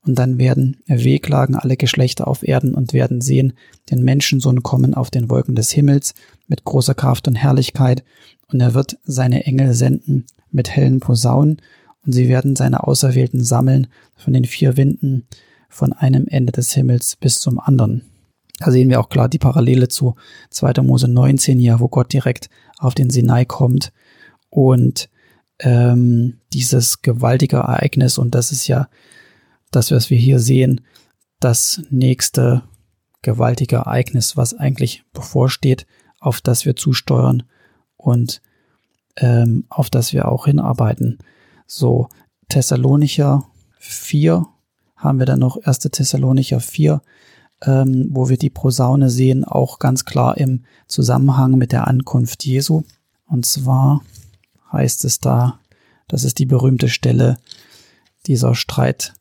und 0.06 0.18
dann 0.18 0.38
werden 0.38 0.78
wehklagen 0.88 1.56
alle 1.56 1.78
Geschlechter 1.78 2.28
auf 2.28 2.48
Erden 2.48 2.74
und 2.74 2.94
werden 2.94 3.22
sehen 3.22 3.54
den 3.90 4.04
Menschensohn 4.04 4.64
kommen 4.64 4.94
auf 4.94 5.10
den 5.10 5.30
Wolken 5.30 5.56
des 5.56 5.72
Himmels 5.72 6.14
mit 6.48 6.64
großer 6.64 6.94
Kraft 6.94 7.28
und 7.28 7.36
Herrlichkeit 7.36 8.04
und 8.52 8.62
er 8.62 8.74
wird 8.74 8.98
seine 9.04 9.46
Engel 9.46 9.74
senden 9.74 10.26
mit 10.52 10.70
hellen 10.70 11.00
Posaunen 11.00 11.62
und 12.06 12.14
sie 12.14 12.30
werden 12.30 12.56
seine 12.56 12.86
Auserwählten 12.86 13.44
sammeln 13.44 13.88
von 14.16 14.34
den 14.34 14.46
vier 14.46 14.78
Winden 14.78 15.28
von 15.70 15.94
einem 15.94 16.28
Ende 16.28 16.52
des 16.52 16.74
Himmels 16.74 17.16
bis 17.16 17.40
zum 17.40 17.60
anderen. 17.60 18.04
Da 18.60 18.72
sehen 18.72 18.90
wir 18.90 19.00
auch 19.00 19.10
klar 19.10 19.30
die 19.30 19.38
Parallele 19.38 19.88
zu 19.88 20.16
2. 20.50 20.82
Mose 20.82 21.08
19 21.08 21.60
hier, 21.60 21.80
wo 21.80 21.88
Gott 21.88 22.12
direkt 22.12 22.50
auf 22.78 22.96
den 22.96 23.10
Sinai 23.10 23.46
kommt 23.46 23.94
und 24.50 25.10
ähm, 25.60 26.40
dieses 26.54 27.02
gewaltige 27.02 27.58
Ereignis 27.58 28.18
und 28.18 28.34
das 28.34 28.52
ist 28.52 28.68
ja 28.68 28.88
das, 29.72 29.92
was 29.92 30.10
wir 30.10 30.18
hier 30.18 30.40
sehen, 30.40 30.82
das 31.40 31.82
nächste 31.90 32.64
gewaltige 33.22 33.78
Ereignis, 33.78 34.38
was 34.38 34.54
eigentlich 34.54 35.04
bevorsteht, 35.14 35.86
auf 36.20 36.42
das 36.42 36.66
wir 36.66 36.76
zusteuern 36.76 37.44
und 37.98 38.42
ähm, 39.18 39.66
auf 39.70 39.90
das 39.90 40.14
wir 40.14 40.28
auch 40.28 40.46
hinarbeiten. 40.46 41.20
So, 41.68 42.10
Thessalonicher 42.50 43.46
4 43.80 44.46
haben 44.96 45.20
wir 45.20 45.26
dann 45.26 45.40
noch 45.40 45.58
1. 45.64 45.80
Thessalonicher 45.80 46.60
4, 46.60 47.02
ähm, 47.62 48.10
wo 48.12 48.30
wir 48.30 48.38
die 48.38 48.50
Posaune 48.50 49.10
sehen, 49.10 49.44
auch 49.44 49.80
ganz 49.80 50.06
klar 50.06 50.38
im 50.38 50.64
Zusammenhang 50.88 51.58
mit 51.58 51.72
der 51.72 51.88
Ankunft 51.88 52.46
Jesu. 52.46 52.84
Und 53.28 53.46
zwar 53.46 54.02
heißt 54.72 55.06
es 55.06 55.20
da, 55.20 55.60
das 56.08 56.24
ist 56.24 56.40
die 56.40 56.46
berühmte 56.46 56.90
Stelle 56.90 57.38
dieser 58.26 58.56
Streit 58.56 59.14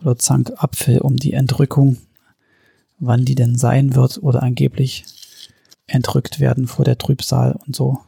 oder 0.00 0.16
Zankapfel 0.16 0.98
um 0.98 1.16
die 1.16 1.32
Entrückung, 1.32 1.98
wann 2.98 3.24
die 3.24 3.34
denn 3.34 3.56
sein 3.56 3.94
wird 3.94 4.22
oder 4.22 4.42
angeblich 4.42 5.04
entrückt 5.86 6.40
werden 6.40 6.66
vor 6.66 6.84
der 6.84 6.98
Trübsal 6.98 7.58
und 7.66 7.74
so. 7.74 7.98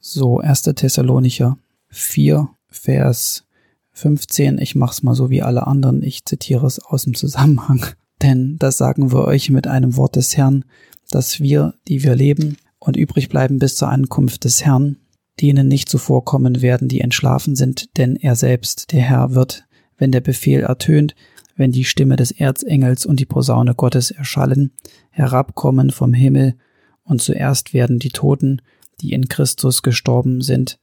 So, 0.00 0.38
1. 0.38 0.62
Thessalonicher 0.62 1.58
4, 1.88 2.48
Vers 2.68 3.44
15. 3.92 4.58
Ich 4.58 4.74
mach's 4.74 5.02
mal 5.02 5.14
so 5.14 5.28
wie 5.28 5.42
alle 5.42 5.66
anderen. 5.66 6.02
Ich 6.02 6.24
zitiere 6.24 6.66
es 6.66 6.78
aus 6.78 7.04
dem 7.04 7.14
Zusammenhang. 7.14 7.84
Denn 8.22 8.56
das 8.58 8.78
sagen 8.78 9.12
wir 9.12 9.24
euch 9.26 9.50
mit 9.50 9.66
einem 9.68 9.96
Wort 9.96 10.16
des 10.16 10.36
Herrn, 10.36 10.64
dass 11.10 11.40
wir, 11.40 11.74
die 11.86 12.02
wir 12.02 12.16
leben 12.16 12.56
und 12.78 12.96
übrig 12.96 13.28
bleiben 13.28 13.58
bis 13.58 13.76
zur 13.76 13.88
Ankunft 13.88 14.44
des 14.44 14.64
Herrn, 14.64 14.96
denen 15.40 15.68
nicht 15.68 15.88
zuvorkommen 15.88 16.60
werden, 16.60 16.88
die 16.88 17.00
entschlafen 17.00 17.54
sind, 17.54 17.96
denn 17.96 18.16
er 18.16 18.34
selbst, 18.34 18.92
der 18.92 19.02
Herr, 19.02 19.34
wird 19.34 19.67
wenn 19.98 20.12
der 20.12 20.20
Befehl 20.20 20.60
ertönt, 20.60 21.14
wenn 21.56 21.72
die 21.72 21.84
Stimme 21.84 22.16
des 22.16 22.30
Erzengels 22.30 23.04
und 23.04 23.20
die 23.20 23.26
Posaune 23.26 23.74
Gottes 23.74 24.10
erschallen, 24.10 24.72
herabkommen 25.10 25.90
vom 25.90 26.14
Himmel, 26.14 26.54
und 27.02 27.22
zuerst 27.22 27.72
werden 27.72 27.98
die 27.98 28.10
Toten, 28.10 28.60
die 29.00 29.12
in 29.12 29.28
Christus 29.28 29.82
gestorben 29.82 30.42
sind, 30.42 30.78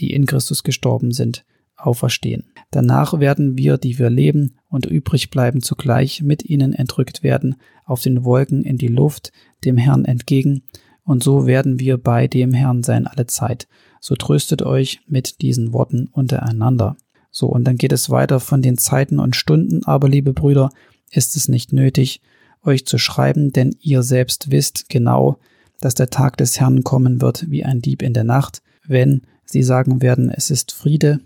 die 0.00 0.12
in 0.12 0.26
Christus 0.26 0.64
gestorben 0.64 1.12
sind, 1.12 1.44
auferstehen. 1.76 2.44
Danach 2.70 3.20
werden 3.20 3.56
wir, 3.56 3.78
die 3.78 3.98
wir 3.98 4.10
leben 4.10 4.56
und 4.68 4.86
übrig 4.86 5.30
bleiben, 5.30 5.62
zugleich 5.62 6.22
mit 6.22 6.44
ihnen 6.44 6.72
entrückt 6.72 7.22
werden, 7.22 7.56
auf 7.84 8.02
den 8.02 8.24
Wolken 8.24 8.62
in 8.64 8.78
die 8.78 8.88
Luft, 8.88 9.32
dem 9.64 9.76
Herrn 9.76 10.04
entgegen, 10.04 10.62
und 11.04 11.24
so 11.24 11.46
werden 11.46 11.80
wir 11.80 11.98
bei 11.98 12.28
dem 12.28 12.52
Herrn 12.52 12.82
sein 12.82 13.06
alle 13.06 13.26
Zeit. 13.26 13.66
So 14.00 14.14
tröstet 14.14 14.62
euch 14.62 15.00
mit 15.08 15.40
diesen 15.40 15.72
Worten 15.72 16.08
untereinander. 16.12 16.96
So, 17.30 17.46
und 17.46 17.64
dann 17.64 17.76
geht 17.76 17.92
es 17.92 18.10
weiter 18.10 18.40
von 18.40 18.62
den 18.62 18.76
Zeiten 18.78 19.18
und 19.18 19.36
Stunden, 19.36 19.84
aber 19.84 20.08
liebe 20.08 20.32
Brüder, 20.32 20.70
ist 21.10 21.36
es 21.36 21.48
nicht 21.48 21.72
nötig, 21.72 22.20
euch 22.62 22.86
zu 22.86 22.98
schreiben, 22.98 23.52
denn 23.52 23.74
ihr 23.80 24.02
selbst 24.02 24.50
wisst 24.50 24.88
genau, 24.88 25.38
dass 25.80 25.94
der 25.94 26.10
Tag 26.10 26.36
des 26.36 26.60
Herrn 26.60 26.84
kommen 26.84 27.20
wird 27.20 27.50
wie 27.50 27.64
ein 27.64 27.80
Dieb 27.80 28.02
in 28.02 28.12
der 28.12 28.24
Nacht, 28.24 28.62
wenn 28.86 29.22
sie 29.44 29.62
sagen 29.62 30.02
werden, 30.02 30.30
es 30.30 30.50
ist 30.50 30.72
Friede, 30.72 31.20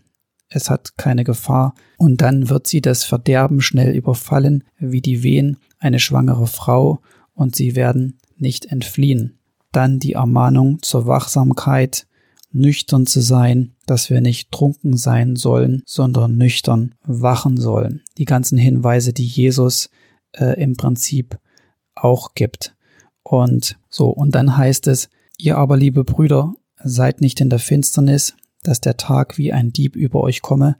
es 0.49 0.70
hat 0.70 0.96
keine 0.96 1.25
Gefahr, 1.25 1.75
und 1.99 2.20
dann 2.20 2.49
wird 2.49 2.66
sie 2.66 2.80
das 2.80 3.04
Verderben 3.04 3.61
schnell 3.61 3.94
überfallen, 3.94 4.64
wie 4.78 5.00
die 5.00 5.23
Wehen 5.23 5.58
eine 5.78 5.99
schwangere 5.99 6.46
Frau, 6.46 7.00
und 7.32 7.56
sie 7.56 7.75
werden 7.75 8.18
nicht 8.37 8.66
entfliehen. 8.66 9.38
Dann 9.73 9.99
die 9.99 10.12
Ermahnung 10.12 10.80
zur 10.82 11.06
Wachsamkeit, 11.06 12.06
nüchtern 12.54 13.06
zu 13.06 13.20
sein, 13.20 13.75
dass 13.87 14.11
wir 14.11 14.20
nicht 14.20 14.50
trunken 14.52 14.96
sein 14.96 15.37
sollen, 15.37 15.82
sondern 15.87 16.37
nüchtern 16.37 16.94
wachen 17.04 17.56
sollen. 17.56 18.02
Die 18.16 18.25
ganzen 18.25 18.56
Hinweise, 18.56 19.12
die 19.12 19.26
Jesus 19.26 19.90
äh, 20.32 20.61
im 20.61 20.76
Prinzip 20.76 21.38
auch 21.94 22.34
gibt. 22.34 22.75
Und 23.23 23.78
so, 23.88 24.08
und 24.08 24.34
dann 24.34 24.56
heißt 24.56 24.87
es, 24.87 25.08
ihr 25.38 25.58
aber, 25.58 25.76
liebe 25.76 26.04
Brüder, 26.04 26.54
seid 26.82 27.20
nicht 27.20 27.40
in 27.40 27.50
der 27.50 27.58
Finsternis, 27.58 28.34
dass 28.62 28.80
der 28.80 28.96
Tag 28.96 29.37
wie 29.38 29.52
ein 29.52 29.73
Dieb 29.73 29.96
über 29.96 30.23
euch 30.23 30.42
komme, 30.42 30.76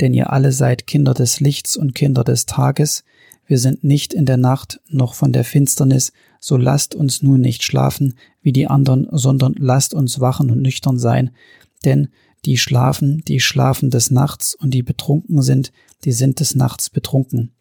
denn 0.00 0.14
ihr 0.14 0.32
alle 0.32 0.52
seid 0.52 0.86
Kinder 0.86 1.14
des 1.14 1.40
Lichts 1.40 1.76
und 1.76 1.94
Kinder 1.94 2.24
des 2.24 2.46
Tages, 2.46 3.04
wir 3.48 3.58
sind 3.58 3.82
nicht 3.82 4.12
in 4.12 4.26
der 4.26 4.36
Nacht 4.36 4.80
noch 4.88 5.14
von 5.14 5.32
der 5.32 5.42
Finsternis, 5.42 6.12
so 6.40 6.56
lasst 6.56 6.94
uns 6.94 7.22
nun 7.22 7.40
nicht 7.40 7.62
schlafen 7.62 8.14
wie 8.42 8.52
die 8.52 8.66
anderen, 8.66 9.08
sondern 9.10 9.54
lasst 9.58 9.94
uns 9.94 10.20
wachen 10.20 10.50
und 10.50 10.62
nüchtern 10.62 10.98
sein, 10.98 11.30
denn 11.84 12.08
die 12.44 12.56
schlafen, 12.56 13.22
die 13.26 13.40
schlafen 13.40 13.90
des 13.90 14.10
Nachts 14.10 14.54
und 14.54 14.72
die 14.72 14.82
betrunken 14.82 15.42
sind, 15.42 15.72
die 16.04 16.12
sind 16.12 16.40
des 16.40 16.54
Nachts 16.54 16.90
betrunken. 16.90 17.52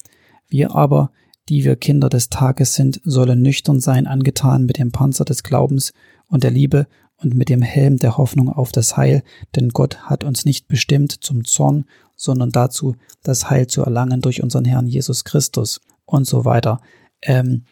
Wir 0.47 0.75
aber, 0.75 1.11
die 1.49 1.63
wir 1.63 1.75
Kinder 1.75 2.09
des 2.09 2.29
Tages 2.29 2.73
sind, 2.75 3.01
sollen 3.03 3.41
nüchtern 3.41 3.79
sein, 3.79 4.07
angetan 4.07 4.65
mit 4.65 4.77
dem 4.77 4.91
Panzer 4.91 5.25
des 5.25 5.43
Glaubens 5.43 5.93
und 6.27 6.43
der 6.43 6.51
Liebe 6.51 6.87
und 7.17 7.33
mit 7.33 7.49
dem 7.49 7.61
Helm 7.61 7.97
der 7.97 8.17
Hoffnung 8.17 8.49
auf 8.49 8.71
das 8.71 8.95
Heil, 8.95 9.23
denn 9.55 9.69
Gott 9.69 9.97
hat 10.03 10.23
uns 10.23 10.45
nicht 10.45 10.67
bestimmt 10.67 11.11
zum 11.11 11.45
Zorn, 11.45 11.85
sondern 12.15 12.51
dazu, 12.51 12.95
das 13.23 13.49
Heil 13.49 13.67
zu 13.67 13.81
erlangen 13.81 14.21
durch 14.21 14.43
unseren 14.43 14.65
Herrn 14.65 14.87
Jesus 14.87 15.23
Christus 15.23 15.81
und 16.05 16.25
so 16.27 16.45
weiter. 16.45 16.81
Ähm, 17.21 17.63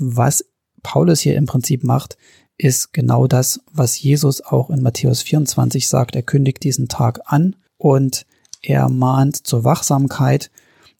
was 0.00 0.44
Paulus 0.82 1.20
hier 1.20 1.36
im 1.36 1.46
Prinzip 1.46 1.84
macht, 1.84 2.16
ist 2.58 2.92
genau 2.92 3.26
das, 3.26 3.60
was 3.72 4.00
Jesus 4.00 4.42
auch 4.42 4.70
in 4.70 4.82
Matthäus 4.82 5.22
24 5.22 5.88
sagt. 5.88 6.16
Er 6.16 6.22
kündigt 6.22 6.62
diesen 6.62 6.88
Tag 6.88 7.20
an 7.24 7.56
und 7.78 8.26
er 8.62 8.88
mahnt 8.88 9.46
zur 9.46 9.64
Wachsamkeit 9.64 10.50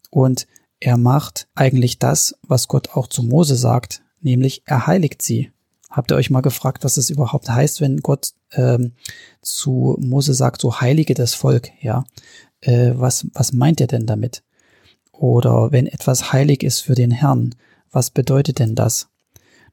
und 0.09 0.47
er 0.79 0.97
macht 0.97 1.47
eigentlich 1.53 1.99
das, 1.99 2.35
was 2.47 2.67
Gott 2.67 2.89
auch 2.95 3.07
zu 3.07 3.21
Mose 3.21 3.55
sagt, 3.55 4.01
nämlich 4.19 4.63
er 4.65 4.87
heiligt 4.87 5.21
sie. 5.21 5.51
Habt 5.89 6.11
ihr 6.11 6.15
euch 6.15 6.29
mal 6.29 6.41
gefragt, 6.41 6.83
was 6.83 6.97
es 6.97 7.09
überhaupt 7.09 7.49
heißt, 7.49 7.81
wenn 7.81 7.97
Gott 7.97 8.31
ähm, 8.53 8.93
zu 9.41 9.97
Mose 9.99 10.33
sagt, 10.33 10.61
so 10.61 10.81
heilige 10.81 11.13
das 11.13 11.33
Volk, 11.33 11.69
ja? 11.81 12.05
Äh, 12.61 12.93
was, 12.95 13.27
was 13.33 13.53
meint 13.53 13.81
er 13.81 13.87
denn 13.87 14.05
damit? 14.05 14.43
Oder 15.11 15.71
wenn 15.71 15.85
etwas 15.85 16.31
heilig 16.31 16.63
ist 16.63 16.79
für 16.79 16.95
den 16.95 17.11
Herrn, 17.11 17.53
Was 17.91 18.09
bedeutet 18.09 18.59
denn 18.59 18.75
das? 18.75 19.09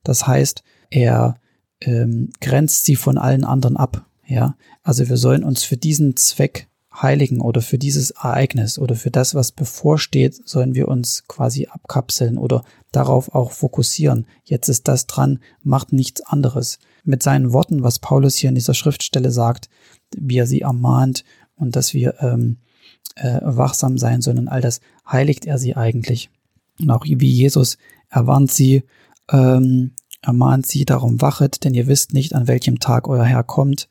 Das 0.03 0.27
heißt, 0.27 0.63
er 0.91 1.37
ähm, 1.81 2.31
grenzt 2.41 2.85
sie 2.85 2.97
von 2.97 3.19
allen 3.19 3.45
anderen 3.45 3.77
ab. 3.77 4.07
Ja, 4.27 4.57
also 4.83 5.09
wir 5.09 5.17
sollen 5.17 5.43
uns 5.43 5.65
für 5.65 5.77
diesen 5.77 6.17
Zweck 6.17 6.69
heiligen 7.03 7.41
oder 7.41 7.63
für 7.63 7.79
dieses 7.79 8.11
Ereignis 8.11 8.79
oder 8.79 8.95
für 8.95 9.11
das, 9.11 9.35
was 9.35 9.53
bevorsteht, 9.53 10.47
sollen 10.49 10.75
wir 10.75 10.89
uns 10.89 11.25
quasi 11.29 11.67
abkapseln 11.67 12.39
oder 12.39 12.65
darauf 12.93 13.35
auch 13.35 13.53
fokussieren. 13.53 14.27
Jetzt 14.45 14.69
ist 14.69 14.89
das 14.89 15.07
dran, 15.07 15.41
macht 15.63 15.93
nichts 15.93 16.21
anderes. 16.23 16.79
Mit 17.05 17.23
seinen 17.23 17.53
Worten, 17.53 17.83
was 17.83 17.99
Paulus 17.99 18.37
hier 18.37 18.49
in 18.49 18.55
dieser 18.55 18.75
Schriftstelle 18.75 19.31
sagt, 19.31 19.69
wie 20.17 20.39
er 20.39 20.47
sie 20.47 20.63
ermahnt 20.63 21.25
und 21.57 21.77
dass 21.77 21.95
wir 21.95 22.21
ähm, 22.21 22.59
äh, 23.15 23.41
wachsam 23.43 23.99
sein 23.99 24.21
sollen 24.21 24.49
all 24.49 24.61
das, 24.61 24.81
heiligt 25.11 25.47
er 25.47 25.59
sie 25.59 25.77
eigentlich. 25.77 26.31
Und 26.81 26.91
auch 26.91 27.05
wie 27.05 27.31
Jesus 27.31 27.77
erwarnt 28.11 28.51
sie, 28.51 28.85
ähm, 29.31 29.95
ermahnt 30.23 30.67
sie, 30.67 30.85
darum 30.85 31.21
wachet, 31.21 31.65
denn 31.65 31.75
ihr 31.75 31.87
wisst 31.87 32.13
nicht, 32.13 32.35
an 32.35 32.49
welchem 32.49 32.81
Tag 32.81 33.09
euer 33.09 33.25
Herr 33.25 33.45
kommt. 33.45 33.89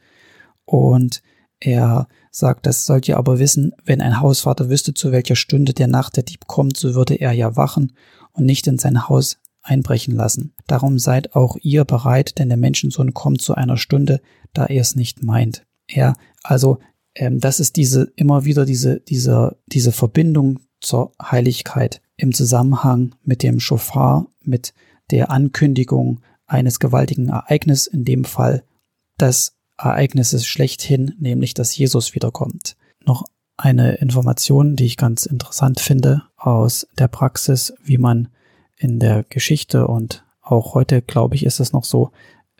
Und 0.66 1.22
er 1.60 2.08
sagt, 2.32 2.66
das 2.66 2.86
sollt 2.86 3.08
ihr 3.08 3.18
aber 3.18 3.40
wissen, 3.40 3.74
wenn 3.84 4.02
ein 4.02 4.20
Hausvater 4.20 4.70
wüsste, 4.70 4.94
zu 4.94 5.12
welcher 5.12 5.36
Stunde 5.36 5.74
der 5.74 5.88
Nacht 5.88 6.16
der 6.18 6.24
Dieb 6.24 6.48
kommt, 6.48 6.78
so 6.78 6.94
würde 6.94 7.16
er 7.16 7.32
ja 7.32 7.56
wachen 7.56 7.94
und 8.34 8.46
nicht 8.46 8.68
in 8.68 8.78
sein 8.78 9.10
Haus 9.10 9.38
einbrechen 9.64 10.16
lassen. 10.16 10.54
Darum 10.68 11.00
seid 11.00 11.36
auch 11.36 11.58
ihr 11.62 11.84
bereit, 11.84 12.38
denn 12.38 12.50
der 12.50 12.58
Menschensohn 12.58 13.14
kommt 13.14 13.42
zu 13.42 13.56
einer 13.56 13.78
Stunde, 13.78 14.22
da 14.54 14.66
er 14.66 14.82
es 14.82 14.96
nicht 14.96 15.24
meint. 15.24 15.66
Er, 15.88 16.16
also, 16.44 16.80
ähm, 17.16 17.40
das 17.40 17.60
ist 17.60 17.76
diese, 17.76 18.12
immer 18.16 18.46
wieder 18.46 18.66
diese, 18.66 19.00
diese, 19.00 19.58
diese 19.68 19.92
Verbindung 19.92 20.60
zur 20.80 21.12
Heiligkeit 21.22 22.02
im 22.16 22.34
Zusammenhang 22.34 23.16
mit 23.24 23.44
dem 23.44 23.60
Schofar, 23.60 24.28
mit 24.44 24.74
der 25.12 25.32
Ankündigung 25.32 26.22
eines 26.46 26.80
gewaltigen 26.80 27.30
Ereignisses, 27.30 27.88
in 27.88 28.06
dem 28.06 28.24
Fall 28.24 28.64
des 29.20 29.56
Ereignisses 29.78 30.46
schlechthin, 30.46 31.14
nämlich 31.20 31.54
dass 31.54 31.76
Jesus 31.78 32.16
wiederkommt. 32.16 32.76
Noch 33.06 33.24
eine 33.58 33.96
Information, 33.96 34.76
die 34.76 34.86
ich 34.86 34.98
ganz 34.98 35.26
interessant 35.26 35.80
finde 35.80 36.24
aus 36.36 36.88
der 36.98 37.08
Praxis, 37.08 37.74
wie 37.84 37.98
man 37.98 38.30
in 38.78 39.00
der 39.00 39.24
Geschichte 39.24 39.88
und 39.88 40.26
auch 40.42 40.76
heute, 40.76 41.02
glaube 41.02 41.36
ich, 41.36 41.46
ist 41.46 41.60
es 41.60 41.74
noch 41.74 41.84
so, 41.84 42.12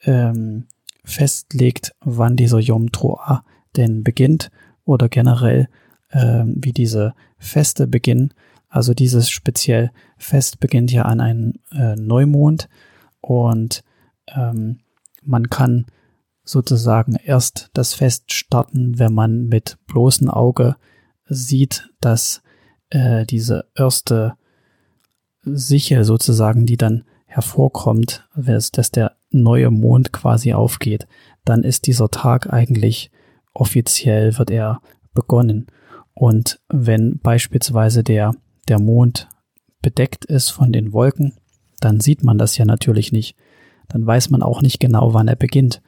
ähm, 0.04 0.68
festlegt, 1.04 1.96
wann 2.02 2.36
dieser 2.36 2.60
Yom 2.60 2.92
Troa 2.92 3.46
denn 3.76 4.04
beginnt 4.04 4.52
oder 4.84 5.08
generell 5.08 5.70
ähm, 6.18 6.56
wie 6.58 6.72
diese 6.72 7.14
Feste 7.38 7.88
beginnen. 7.88 8.34
Also 8.70 8.94
dieses 8.94 9.30
speziell 9.30 9.92
Fest 10.18 10.60
beginnt 10.60 10.92
ja 10.92 11.04
an 11.04 11.22
einem 11.22 11.54
äh, 11.72 11.96
Neumond 11.96 12.68
und 13.22 13.84
ähm, 14.36 14.80
man 15.24 15.50
kann 15.50 15.86
sozusagen 16.44 17.16
erst 17.16 17.70
das 17.74 17.94
Fest 17.94 18.34
starten, 18.34 19.00
wenn 19.00 19.14
man 19.14 19.48
mit 19.48 19.78
bloßem 19.88 20.30
Auge 20.30 20.76
sieht, 21.28 21.90
dass 22.00 22.42
äh, 22.90 23.26
diese 23.26 23.66
erste 23.76 24.36
Sichel 25.44 26.04
sozusagen, 26.04 26.66
die 26.66 26.78
dann 26.78 27.04
hervorkommt, 27.26 28.28
dass 28.36 28.92
der 28.92 29.18
neue 29.30 29.70
Mond 29.70 30.14
quasi 30.14 30.54
aufgeht, 30.54 31.08
dann 31.46 31.64
ist 31.64 31.88
dieser 31.88 32.10
Tag 32.10 32.52
eigentlich 32.52 33.12
offiziell, 33.54 34.38
wird 34.38 34.50
er 34.50 34.82
begonnen. 35.14 35.68
Und 36.20 36.60
wenn 36.68 37.20
beispielsweise 37.20 38.04
der, 38.04 38.34
der 38.68 38.80
Mond 38.80 39.30
bedeckt 39.84 40.26
ist 40.26 40.50
von 40.50 40.72
den 40.72 40.92
Wolken, 40.92 41.36
dann 41.80 42.00
sieht 42.00 42.24
man 42.24 42.40
das 42.40 42.58
ja 42.58 42.66
natürlich 42.66 43.12
nicht. 43.12 43.38
Dann 43.88 44.04
weiß 44.04 44.32
man 44.32 44.42
auch 44.42 44.64
nicht 44.64 44.80
genau, 44.80 45.14
wann 45.14 45.28
er 45.28 45.36
beginnt. 45.36 45.84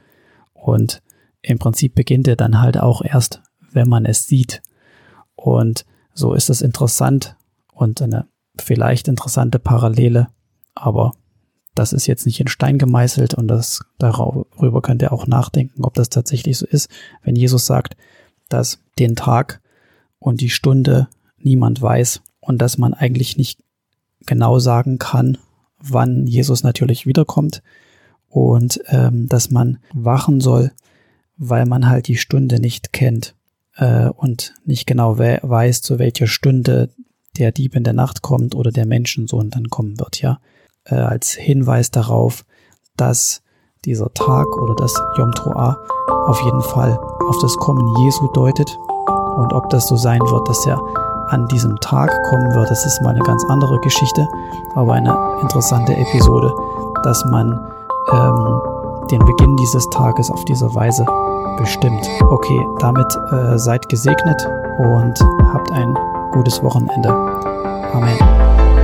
Und 0.54 1.02
im 1.42 1.58
Prinzip 1.58 1.96
beginnt 1.96 2.28
er 2.28 2.36
dann 2.36 2.62
halt 2.62 2.78
auch 2.78 3.02
erst, 3.04 3.42
wenn 3.72 3.90
man 3.90 4.06
es 4.06 4.28
sieht. 4.28 4.62
Und 5.34 5.84
so 6.14 6.36
ist 6.36 6.52
es 6.52 6.62
interessant 6.62 7.36
und 7.74 8.00
eine 8.00 8.28
vielleicht 8.60 9.08
interessante 9.08 9.58
Parallele, 9.58 10.28
aber 10.76 11.14
das 11.74 11.92
ist 11.92 12.06
jetzt 12.06 12.28
nicht 12.28 12.40
in 12.40 12.48
Stein 12.48 12.78
gemeißelt 12.78 13.34
und 13.34 13.48
das 13.48 13.80
darüber 13.98 14.84
könnt 14.84 15.02
ihr 15.02 15.12
auch 15.12 15.26
nachdenken, 15.26 15.84
ob 15.84 15.96
das 15.96 16.10
tatsächlich 16.10 16.60
so 16.60 16.68
ist, 16.68 16.88
wenn 17.24 17.36
Jesus 17.36 17.66
sagt, 17.66 17.98
dass 18.48 18.80
den 19.00 19.16
Tag 19.16 19.62
und 20.20 20.42
die 20.42 20.50
Stunde 20.50 21.08
niemand 21.38 21.82
weiß 21.82 22.22
und 22.40 22.62
dass 22.62 22.78
man 22.78 22.94
eigentlich 22.94 23.38
nicht 23.38 23.62
genau 24.26 24.60
sagen 24.60 25.00
kann, 25.00 25.38
wann 25.80 26.28
Jesus 26.28 26.64
natürlich 26.64 27.06
wiederkommt 27.06 27.62
und 28.28 28.82
ähm, 28.88 29.28
dass 29.28 29.50
man 29.50 29.80
wachen 29.94 30.42
soll, 30.42 30.72
weil 31.38 31.66
man 31.66 31.88
halt 31.88 32.08
die 32.08 32.18
Stunde 32.18 32.60
nicht 32.60 32.94
kennt 32.94 33.36
äh, 33.76 34.10
und 34.10 34.54
nicht 34.66 34.86
genau 34.86 35.18
we 35.18 35.40
weiß, 35.42 35.82
zu 35.82 36.00
welcher 36.00 36.28
Stunde 36.28 36.90
der 37.38 37.52
Dieb 37.52 37.76
in 37.76 37.84
der 37.84 37.94
Nacht 37.94 38.22
kommt 38.22 38.56
oder 38.56 38.72
der 38.72 38.86
Menschensohn 38.86 39.50
dann 39.50 39.70
kommen 39.70 40.00
wird, 40.00 40.22
ja, 40.22 40.40
äh, 40.86 40.96
als 40.96 41.32
Hinweis 41.32 41.92
darauf, 41.92 42.46
dass 42.98 43.42
dieser 43.86 44.14
Tag 44.14 44.46
oder 44.58 44.76
das 44.76 44.94
Yom 45.18 45.32
Troah 45.32 45.78
auf 46.28 46.42
jeden 46.44 46.62
Fall 46.62 46.98
auf 46.98 47.38
das 47.42 47.56
Kommen 47.56 47.96
Jesu 48.04 48.28
deutet 48.34 48.78
und 49.40 49.54
ob 49.54 49.70
das 49.70 49.88
so 49.88 49.96
sein 49.96 50.20
wird, 50.20 50.50
dass 50.50 50.66
er 50.66 50.80
an 51.30 51.48
diesem 51.48 51.80
Tag 51.80 52.12
kommen 52.24 52.54
wird, 52.54 52.70
das 52.70 52.86
ist 52.86 53.02
mal 53.02 53.12
eine 53.12 53.20
ganz 53.20 53.44
andere 53.50 53.80
Geschichte, 53.80 54.28
aber 54.76 54.94
eine 54.94 55.16
interessante 55.42 55.96
Episode, 55.96 56.54
dass 57.04 57.24
man 57.26 57.52
ähm, 58.12 58.62
den 59.12 59.20
Beginn 59.26 59.56
dieses 59.58 59.88
Tages 59.92 60.30
auf 60.30 60.44
diese 60.46 60.74
Weise 60.76 61.06
bestimmt. 61.58 62.10
Okay, 62.30 62.68
damit 62.80 63.08
äh, 63.32 63.58
seid 63.58 63.88
gesegnet 63.90 64.48
und 64.80 65.20
habt 65.54 65.72
ein 65.72 65.98
gutes 66.32 66.62
Wochenende. 66.64 67.10
Amen. 67.94 68.79